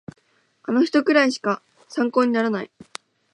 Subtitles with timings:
[0.63, 2.71] あの人くらいしか参考にならない